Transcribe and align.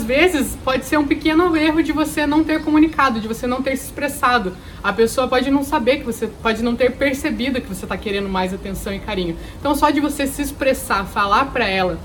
às 0.00 0.04
vezes 0.04 0.56
pode 0.64 0.86
ser 0.86 0.96
um 0.96 1.06
pequeno 1.06 1.54
erro 1.54 1.82
de 1.82 1.92
você 1.92 2.26
não 2.26 2.42
ter 2.42 2.64
comunicado, 2.64 3.20
de 3.20 3.28
você 3.28 3.46
não 3.46 3.60
ter 3.60 3.76
se 3.76 3.84
expressado. 3.84 4.56
A 4.82 4.94
pessoa 4.94 5.28
pode 5.28 5.50
não 5.50 5.62
saber 5.62 5.98
que 5.98 6.04
você 6.04 6.26
pode 6.26 6.62
não 6.62 6.74
ter 6.74 6.92
percebido 6.92 7.60
que 7.60 7.68
você 7.68 7.84
está 7.84 7.98
querendo 7.98 8.26
mais 8.26 8.54
atenção 8.54 8.94
e 8.94 8.98
carinho. 8.98 9.36
Então 9.58 9.74
só 9.74 9.90
de 9.90 10.00
você 10.00 10.26
se 10.26 10.40
expressar, 10.40 11.04
falar 11.04 11.52
para 11.52 11.68
ela 11.68 11.98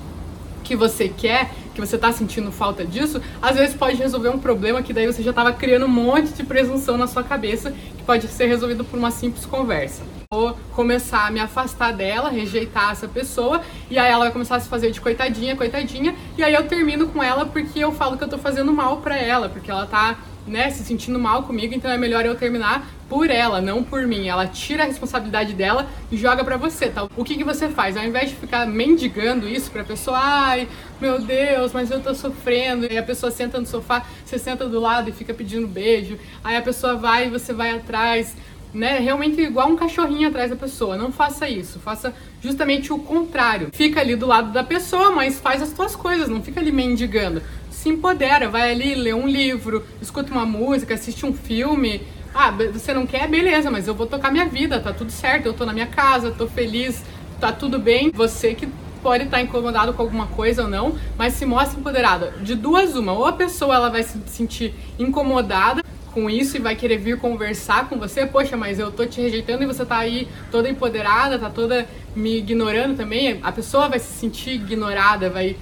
que 0.61 0.75
você 0.75 1.07
quer, 1.07 1.51
que 1.73 1.79
você 1.79 1.97
tá 1.97 2.11
sentindo 2.11 2.51
falta 2.51 2.83
disso, 2.83 3.21
às 3.41 3.55
vezes 3.55 3.73
pode 3.73 3.95
resolver 3.95 4.29
um 4.29 4.39
problema 4.39 4.83
que 4.83 4.91
daí 4.91 5.07
você 5.07 5.23
já 5.23 5.29
estava 5.29 5.53
criando 5.53 5.85
um 5.85 5.89
monte 5.89 6.33
de 6.33 6.43
presunção 6.43 6.97
na 6.97 7.07
sua 7.07 7.23
cabeça, 7.23 7.71
que 7.71 8.03
pode 8.03 8.27
ser 8.27 8.47
resolvido 8.47 8.83
por 8.83 8.99
uma 8.99 9.11
simples 9.11 9.45
conversa. 9.45 10.01
Vou 10.35 10.53
começar 10.73 11.27
a 11.27 11.31
me 11.31 11.39
afastar 11.39 11.93
dela, 11.93 12.29
rejeitar 12.29 12.91
essa 12.91 13.07
pessoa, 13.07 13.61
e 13.89 13.97
aí 13.97 14.11
ela 14.11 14.25
vai 14.25 14.33
começar 14.33 14.57
a 14.57 14.59
se 14.59 14.67
fazer 14.67 14.91
de 14.91 14.99
coitadinha, 14.99 15.55
coitadinha, 15.55 16.13
e 16.37 16.43
aí 16.43 16.53
eu 16.53 16.67
termino 16.67 17.07
com 17.07 17.23
ela 17.23 17.45
porque 17.45 17.79
eu 17.79 17.93
falo 17.93 18.17
que 18.17 18.23
eu 18.25 18.27
tô 18.27 18.37
fazendo 18.37 18.73
mal 18.73 18.97
pra 18.97 19.17
ela, 19.17 19.47
porque 19.47 19.71
ela 19.71 19.85
tá 19.85 20.17
né, 20.45 20.69
se 20.69 20.83
sentindo 20.83 21.17
mal 21.17 21.43
comigo, 21.43 21.73
então 21.73 21.89
é 21.89 21.97
melhor 21.97 22.25
eu 22.25 22.35
terminar 22.35 22.85
por 23.07 23.29
ela, 23.29 23.61
não 23.61 23.81
por 23.81 24.05
mim. 24.05 24.27
Ela 24.27 24.45
tira 24.45 24.83
a 24.83 24.85
responsabilidade 24.85 25.53
dela 25.53 25.87
e 26.11 26.17
joga 26.17 26.43
para 26.43 26.57
você, 26.57 26.87
tá? 26.87 27.07
O 27.15 27.23
que 27.23 27.35
que 27.35 27.43
você 27.43 27.69
faz? 27.69 27.97
Ao 27.97 28.03
invés 28.03 28.29
de 28.29 28.35
ficar 28.35 28.67
mendigando 28.67 29.47
isso 29.47 29.71
pra 29.71 29.83
pessoa, 29.83 30.17
ai, 30.19 30.67
meu 30.99 31.19
Deus, 31.19 31.71
mas 31.73 31.89
eu 31.89 31.99
tô 31.99 32.13
sofrendo. 32.13 32.85
E 32.91 32.97
a 32.97 33.03
pessoa 33.03 33.31
senta 33.31 33.59
no 33.59 33.65
sofá, 33.65 34.05
você 34.23 34.37
senta 34.37 34.67
do 34.67 34.79
lado 34.79 35.09
e 35.09 35.13
fica 35.13 35.33
pedindo 35.33 35.67
beijo. 35.67 36.17
Aí 36.43 36.55
a 36.55 36.61
pessoa 36.61 36.95
vai 36.95 37.25
e 37.27 37.29
você 37.29 37.53
vai 37.53 37.71
atrás 37.71 38.35
né? 38.75 38.99
Realmente 38.99 39.41
igual 39.41 39.69
um 39.69 39.75
cachorrinho 39.75 40.27
atrás 40.27 40.49
da 40.49 40.55
pessoa. 40.55 40.97
Não 40.97 41.11
faça 41.11 41.49
isso. 41.49 41.79
Faça 41.79 42.13
justamente 42.41 42.91
o 42.91 42.99
contrário. 42.99 43.69
Fica 43.71 44.01
ali 44.01 44.15
do 44.15 44.27
lado 44.27 44.51
da 44.51 44.63
pessoa, 44.63 45.11
mas 45.11 45.39
faz 45.39 45.61
as 45.61 45.71
tuas 45.71 45.95
coisas. 45.95 46.27
Não 46.27 46.43
fica 46.43 46.59
ali 46.59 46.71
mendigando. 46.71 47.41
Se 47.71 47.89
empodera, 47.89 48.49
vai 48.49 48.71
ali 48.71 48.95
ler 48.95 49.15
um 49.15 49.27
livro, 49.27 49.85
escuta 50.01 50.31
uma 50.31 50.45
música, 50.45 50.93
assiste 50.93 51.25
um 51.25 51.33
filme. 51.33 52.01
Ah, 52.33 52.51
você 52.51 52.93
não 52.93 53.07
quer? 53.07 53.27
Beleza, 53.27 53.71
mas 53.71 53.87
eu 53.87 53.95
vou 53.95 54.05
tocar 54.05 54.31
minha 54.31 54.45
vida, 54.45 54.79
tá 54.79 54.91
tudo 54.91 55.11
certo. 55.11 55.45
Eu 55.45 55.53
tô 55.53 55.65
na 55.65 55.73
minha 55.73 55.87
casa, 55.87 56.31
tô 56.31 56.47
feliz, 56.47 57.01
tá 57.39 57.51
tudo 57.51 57.79
bem. 57.79 58.11
Você 58.11 58.53
que 58.53 58.67
pode 59.01 59.25
estar 59.25 59.39
incomodado 59.39 59.93
com 59.93 60.01
alguma 60.01 60.25
coisa 60.25 60.63
ou 60.63 60.67
não, 60.67 60.95
mas 61.15 61.33
se 61.33 61.45
mostra 61.45 61.79
empoderada. 61.79 62.33
De 62.41 62.55
duas 62.55 62.95
uma, 62.95 63.13
ou 63.13 63.25
a 63.25 63.33
pessoa 63.33 63.75
ela 63.75 63.89
vai 63.89 64.01
se 64.01 64.19
sentir 64.25 64.73
incomodada 64.97 65.83
com 66.15 66.29
isso 66.29 66.55
e 66.55 66.61
vai 66.61 66.77
querer 66.77 66.97
vir 66.97 67.19
conversar 67.19 67.89
com 67.89 67.99
você, 67.99 68.25
poxa, 68.25 68.55
mas 68.55 68.79
eu 68.79 68.89
tô 68.89 69.05
te 69.05 69.19
rejeitando 69.19 69.63
e 69.63 69.65
você 69.67 69.85
tá 69.85 69.97
aí 69.97 70.29
toda 70.49 70.69
empoderada, 70.69 71.37
tá 71.37 71.49
toda 71.49 71.85
me 72.15 72.37
ignorando 72.37 72.95
também, 72.95 73.37
a 73.43 73.51
pessoa 73.51 73.89
vai 73.89 73.99
se 73.99 74.17
sentir 74.17 74.51
ignorada, 74.51 75.29
vai, 75.29 75.57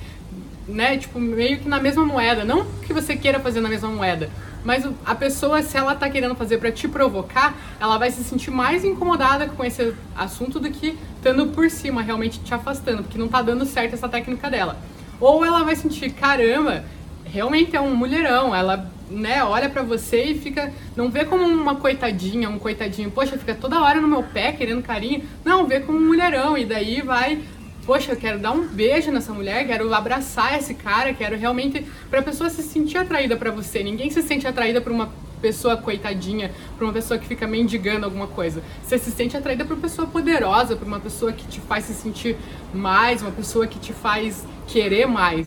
né, 0.67 0.95
tipo, 0.95 1.19
meio 1.19 1.57
que 1.57 1.67
na 1.67 1.79
mesma 1.79 2.05
moeda, 2.05 2.45
não 2.45 2.67
que 2.85 2.93
você 2.93 3.15
queira 3.15 3.39
fazer 3.39 3.61
na 3.61 3.67
mesma 3.67 3.89
moeda, 3.89 4.29
mas 4.63 4.87
a 5.03 5.15
pessoa, 5.15 5.63
se 5.63 5.75
ela 5.75 5.95
tá 5.95 6.07
querendo 6.07 6.35
fazer 6.35 6.59
para 6.59 6.71
te 6.71 6.87
provocar, 6.87 7.55
ela 7.81 7.97
vai 7.97 8.11
se 8.11 8.23
sentir 8.23 8.51
mais 8.51 8.85
incomodada 8.85 9.47
com 9.47 9.65
esse 9.65 9.91
assunto 10.15 10.59
do 10.59 10.69
que 10.69 10.95
estando 11.15 11.47
por 11.47 11.67
cima, 11.71 12.03
realmente 12.03 12.39
te 12.41 12.53
afastando, 12.53 13.01
porque 13.01 13.17
não 13.17 13.27
tá 13.27 13.41
dando 13.41 13.65
certo 13.65 13.95
essa 13.95 14.07
técnica 14.07 14.51
dela. 14.51 14.77
Ou 15.19 15.43
ela 15.43 15.63
vai 15.63 15.75
sentir, 15.75 16.11
caramba, 16.11 16.83
realmente 17.33 17.75
é 17.75 17.81
um 17.81 17.95
mulherão, 17.95 18.55
ela 18.55 18.87
né, 19.09 19.43
olha 19.43 19.67
para 19.67 19.81
você 19.81 20.23
e 20.23 20.39
fica, 20.39 20.71
não 20.95 21.09
vê 21.09 21.25
como 21.25 21.43
uma 21.43 21.75
coitadinha, 21.75 22.47
um 22.47 22.59
coitadinho, 22.59 23.09
poxa, 23.09 23.37
fica 23.37 23.55
toda 23.55 23.81
hora 23.81 23.99
no 23.99 24.07
meu 24.07 24.21
pé 24.21 24.51
querendo 24.51 24.83
carinho. 24.83 25.23
Não, 25.43 25.65
vê 25.65 25.79
como 25.79 25.97
um 25.97 26.05
mulherão 26.05 26.55
e 26.55 26.63
daí 26.63 27.01
vai, 27.01 27.41
poxa, 27.87 28.11
eu 28.11 28.15
quero 28.15 28.37
dar 28.37 28.51
um 28.51 28.67
beijo 28.67 29.11
nessa 29.11 29.33
mulher, 29.33 29.65
quero 29.65 29.91
abraçar 29.93 30.57
esse 30.57 30.75
cara, 30.75 31.11
quero 31.13 31.35
realmente 31.35 31.83
para 32.07 32.19
a 32.19 32.23
pessoa 32.23 32.51
se 32.51 32.61
sentir 32.61 32.99
atraída 32.99 33.35
para 33.35 33.49
você. 33.49 33.81
Ninguém 33.81 34.11
se 34.11 34.21
sente 34.21 34.47
atraída 34.47 34.79
por 34.79 34.91
uma 34.91 35.11
pessoa 35.41 35.75
coitadinha, 35.75 36.51
por 36.77 36.85
uma 36.85 36.93
pessoa 36.93 37.19
que 37.19 37.27
fica 37.27 37.45
mendigando 37.45 38.05
alguma 38.05 38.27
coisa. 38.27 38.63
Você 38.81 38.97
se 38.97 39.11
sente 39.11 39.35
atraída 39.35 39.65
por 39.65 39.73
uma 39.73 39.81
pessoa 39.81 40.07
poderosa, 40.07 40.75
por 40.75 40.87
uma 40.87 40.99
pessoa 40.99 41.33
que 41.33 41.45
te 41.47 41.59
faz 41.59 41.83
se 41.83 41.93
sentir 41.93 42.37
mais, 42.73 43.21
uma 43.21 43.31
pessoa 43.31 43.67
que 43.67 43.77
te 43.77 43.91
faz 43.91 44.45
querer 44.67 45.05
mais. 45.05 45.41